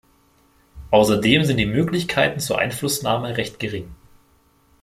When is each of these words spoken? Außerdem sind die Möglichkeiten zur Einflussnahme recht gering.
Außerdem 0.89 1.43
sind 1.43 1.57
die 1.57 1.67
Möglichkeiten 1.67 2.39
zur 2.39 2.57
Einflussnahme 2.57 3.37
recht 3.37 3.59
gering. 3.59 3.93